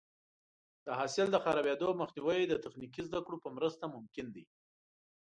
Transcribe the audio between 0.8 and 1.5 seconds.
د حاصل د